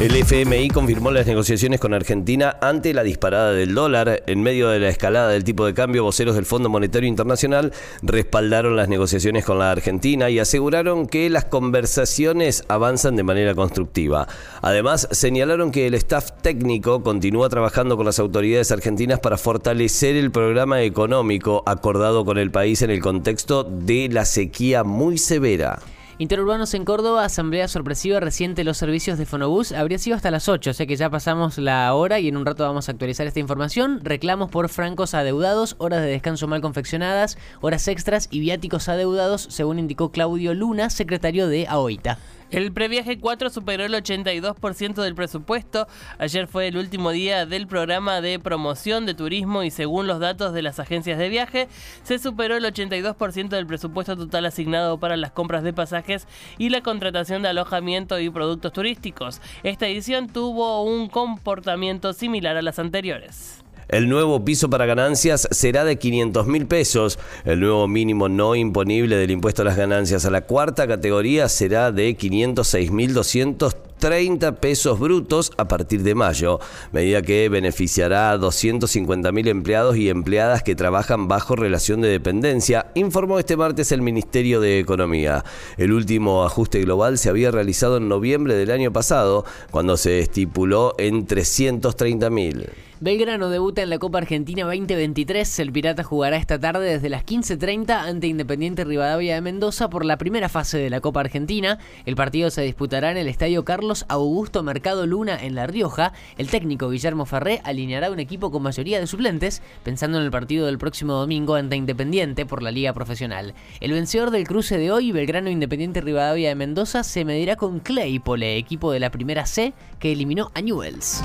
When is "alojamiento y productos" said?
57.48-58.72